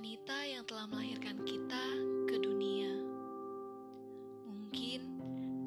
wanita 0.00 0.48
yang 0.48 0.64
telah 0.64 0.88
melahirkan 0.88 1.44
kita 1.44 1.84
ke 2.24 2.40
dunia. 2.40 2.88
Mungkin 4.48 5.00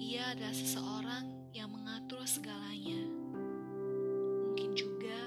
ia 0.00 0.32
adalah 0.32 0.56
seseorang 0.56 1.52
yang 1.52 1.68
mengatur 1.68 2.24
segalanya. 2.24 3.12
Mungkin 4.48 4.72
juga 4.72 5.20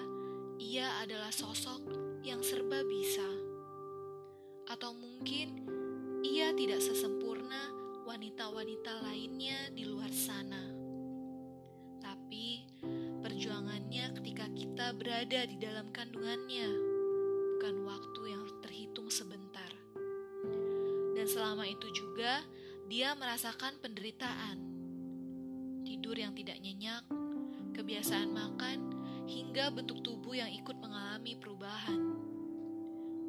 ia 0.58 0.90
adalah 1.06 1.30
sosok 1.30 1.86
yang 2.26 2.42
serba 2.42 2.82
bisa. 2.82 3.30
Atau 4.74 4.98
mungkin 4.98 5.70
ia 6.26 6.50
tidak 6.58 6.82
sesempurna 6.82 7.62
wanita-wanita 8.10 9.06
lainnya 9.06 9.70
di 9.70 9.86
luar 9.86 10.10
sana. 10.10 10.66
Tapi 12.02 12.66
perjuangannya 13.22 14.18
ketika 14.18 14.50
kita 14.50 14.98
berada 14.98 15.46
di 15.46 15.62
dalam 15.62 15.94
kandungannya 15.94 16.95
Dan 21.26 21.42
selama 21.42 21.66
itu 21.66 21.90
juga 21.90 22.46
dia 22.86 23.18
merasakan 23.18 23.82
penderitaan, 23.82 24.62
tidur 25.82 26.14
yang 26.14 26.38
tidak 26.38 26.62
nyenyak, 26.62 27.02
kebiasaan 27.74 28.30
makan, 28.30 28.94
hingga 29.26 29.74
bentuk 29.74 30.06
tubuh 30.06 30.38
yang 30.38 30.54
ikut 30.54 30.78
mengalami 30.78 31.34
perubahan. 31.34 31.98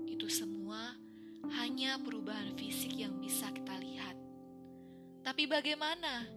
Itu 0.05 0.29
semua 0.29 0.93
hanya 1.57 1.97
perubahan 1.97 2.53
fisik 2.61 3.01
yang 3.01 3.17
bisa 3.17 3.49
kita 3.49 3.81
lihat. 3.81 4.13
Tapi 5.25 5.49
bagaimana 5.49 6.29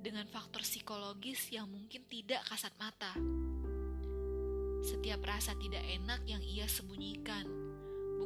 dengan 0.00 0.24
faktor 0.32 0.64
psikologis 0.64 1.52
yang 1.52 1.68
mungkin 1.68 2.08
tidak 2.08 2.40
kasat 2.48 2.72
mata? 2.80 3.12
Setiap 4.80 5.20
rasa 5.28 5.52
tidak 5.60 5.84
enak 5.92 6.24
yang 6.24 6.40
ia 6.40 6.64
sembunyikan, 6.64 7.61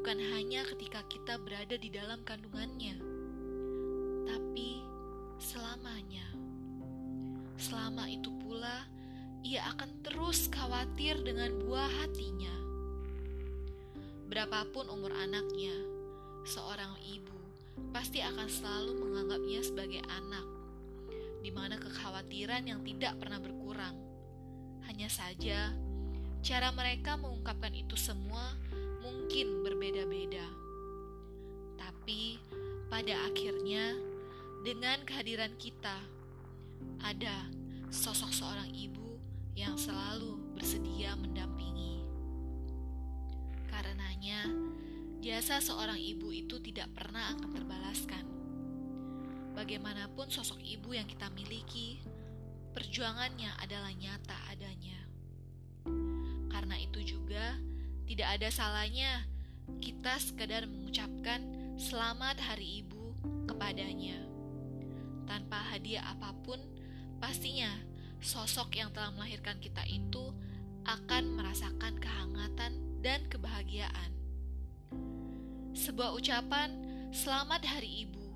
bukan 0.06 0.22
hanya 0.38 0.62
ketika 0.70 1.02
kita 1.10 1.34
berada 1.34 1.74
di 1.74 1.90
dalam 1.90 2.22
kandungannya, 2.22 2.94
tapi 4.22 4.78
selamanya. 5.34 6.22
Selama 7.58 8.06
itu 8.06 8.30
pula, 8.38 8.86
ia 9.42 9.66
akan 9.74 10.06
terus 10.06 10.46
khawatir 10.46 11.26
dengan 11.26 11.58
buah 11.58 11.90
hatinya. 11.90 12.54
Berapapun 14.30 14.86
umur 14.94 15.10
anaknya, 15.10 15.74
seorang 16.46 16.94
ibu 17.02 17.34
pasti 17.90 18.22
akan 18.22 18.46
selalu 18.46 19.02
menganggapnya 19.02 19.58
sebagai 19.66 20.06
anak, 20.06 20.46
di 21.42 21.50
mana 21.50 21.82
kekhawatiran 21.82 22.62
yang 22.62 22.78
tidak 22.86 23.18
pernah 23.18 23.42
berkurang. 23.42 23.98
Hanya 24.86 25.10
saja, 25.10 25.74
cara 26.46 26.70
mereka 26.70 27.18
mengungkapkan 27.18 27.74
itu 27.74 27.98
semua 27.98 28.54
mungkin 29.06 29.62
berbeda-beda. 29.62 30.46
Tapi 31.78 32.42
pada 32.90 33.14
akhirnya, 33.30 33.94
dengan 34.66 34.98
kehadiran 35.06 35.54
kita, 35.62 36.02
ada 37.06 37.46
sosok 37.86 38.34
seorang 38.34 38.66
ibu 38.74 39.14
yang 39.54 39.78
selalu 39.78 40.34
bersedia 40.58 41.14
mendampingi. 41.14 42.02
Karenanya, 43.70 44.50
jasa 45.22 45.62
seorang 45.62 45.98
ibu 45.98 46.34
itu 46.34 46.58
tidak 46.58 46.90
pernah 46.98 47.30
akan 47.38 47.50
terbalaskan. 47.54 48.24
Bagaimanapun 49.54 50.28
sosok 50.28 50.60
ibu 50.60 50.92
yang 50.92 51.08
kita 51.08 51.30
miliki, 51.32 52.02
perjuangannya 52.76 53.54
adalah 53.62 53.94
nyata 53.94 54.36
adanya. 54.52 54.98
Karena 56.52 56.76
itu 56.76 57.00
juga, 57.16 57.56
tidak 58.06 58.38
ada 58.38 58.48
salahnya 58.54 59.26
kita 59.82 60.14
sekadar 60.22 60.70
mengucapkan 60.70 61.42
selamat 61.74 62.38
hari 62.38 62.86
ibu 62.86 63.12
kepadanya. 63.50 64.22
Tanpa 65.26 65.58
hadiah 65.74 66.06
apa 66.14 66.30
pun, 66.46 66.62
pastinya 67.18 67.68
sosok 68.22 68.78
yang 68.78 68.94
telah 68.94 69.10
melahirkan 69.10 69.58
kita 69.58 69.82
itu 69.90 70.30
akan 70.86 71.34
merasakan 71.34 71.98
kehangatan 71.98 73.02
dan 73.02 73.26
kebahagiaan. 73.26 74.14
Sebuah 75.74 76.14
ucapan 76.14 76.78
"Selamat 77.10 77.66
Hari 77.66 78.06
Ibu" 78.06 78.26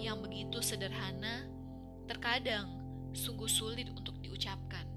yang 0.00 0.24
begitu 0.24 0.64
sederhana, 0.64 1.44
terkadang 2.08 2.72
sungguh 3.12 3.46
sulit 3.46 3.92
untuk 3.92 4.16
diucapkan. 4.24 4.88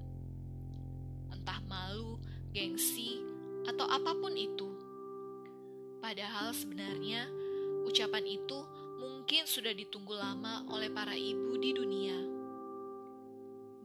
Entah 1.28 1.60
malu, 1.68 2.16
gengsi, 2.56 3.31
atau 3.68 3.86
apa 3.86 4.12
pun 4.18 4.34
itu. 4.34 4.70
Padahal 6.02 6.50
sebenarnya 6.50 7.30
ucapan 7.86 8.26
itu 8.26 8.58
mungkin 8.98 9.46
sudah 9.46 9.70
ditunggu 9.70 10.14
lama 10.14 10.66
oleh 10.70 10.90
para 10.90 11.14
ibu 11.14 11.54
di 11.58 11.70
dunia. 11.70 12.18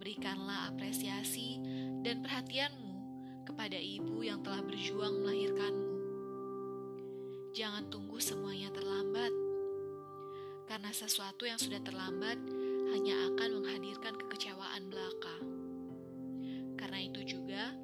Berikanlah 0.01 0.73
apresiasi 0.73 1.61
dan 2.01 2.25
perhatianmu 2.25 2.97
kepada 3.45 3.77
ibu 3.77 4.25
yang 4.25 4.41
telah 4.41 4.65
berjuang 4.65 5.21
melahirkanmu. 5.21 5.93
Jangan 7.53 7.89
tunggu 7.89 8.17
semuanya 8.17 8.69
terlambat, 8.73 9.33
karena 10.65 10.89
sesuatu 10.89 11.45
yang 11.45 11.57
sudah 11.57 11.81
terlambat 11.85 12.37
hanya 12.93 13.15
akan 13.33 13.61
menghadirkan 13.61 14.13
kekecewaan 14.17 14.89
belaka. 14.89 15.37
Karena 16.77 16.99
itu 17.01 17.21
juga, 17.37 17.76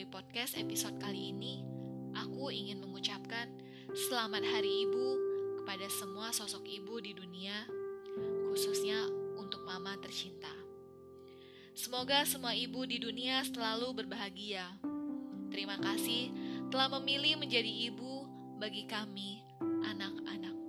melalui 0.00 0.16
podcast 0.16 0.56
episode 0.56 0.96
kali 0.96 1.28
ini, 1.28 1.60
aku 2.16 2.48
ingin 2.48 2.80
mengucapkan 2.80 3.52
selamat 3.92 4.40
Hari 4.48 4.88
Ibu 4.88 5.06
kepada 5.60 5.92
semua 5.92 6.32
sosok 6.32 6.64
ibu 6.64 7.04
di 7.04 7.12
dunia, 7.12 7.68
khususnya 8.48 8.96
untuk 9.36 9.60
mama 9.68 10.00
tercinta. 10.00 10.48
Semoga 11.76 12.24
semua 12.24 12.56
ibu 12.56 12.88
di 12.88 12.96
dunia 12.96 13.44
selalu 13.44 14.00
berbahagia. 14.00 14.72
Terima 15.52 15.76
kasih 15.76 16.32
telah 16.72 16.88
memilih 16.96 17.36
menjadi 17.36 17.92
ibu 17.92 18.24
bagi 18.56 18.88
kami, 18.88 19.44
anak-anak. 19.84 20.59